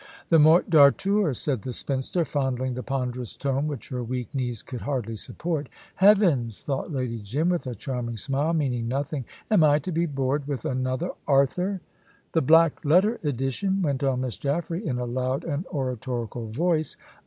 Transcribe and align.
"The 0.29 0.39
Morte 0.39 0.67
d'Arthur," 0.67 1.31
said 1.35 1.61
the 1.61 1.71
spinster, 1.71 2.25
fondling 2.25 2.73
the 2.73 2.81
ponderous 2.81 3.35
tome 3.35 3.67
which 3.67 3.89
her 3.89 4.03
weak 4.03 4.33
knees 4.33 4.63
could 4.63 4.81
hardly 4.81 5.15
support. 5.15 5.69
"Heavens!" 5.97 6.63
thought 6.63 6.91
Lady 6.91 7.19
Jim, 7.19 7.49
with 7.49 7.67
a 7.67 7.75
charming 7.75 8.17
smile, 8.17 8.51
meaning 8.53 8.87
nothing, 8.87 9.25
"am 9.51 9.63
I 9.63 9.77
to 9.77 9.91
be 9.91 10.07
bored 10.07 10.47
with 10.47 10.65
another 10.65 11.11
Arthur?" 11.27 11.81
"The 12.31 12.41
black 12.41 12.83
letter 12.83 13.19
edition," 13.23 13.83
went 13.83 14.03
on 14.03 14.21
Miss 14.21 14.37
Jaffray, 14.37 14.83
in 14.83 14.97
a 14.97 15.05
loud 15.05 15.43
and 15.43 15.67
oratorical 15.67 16.47
voice. 16.47 16.95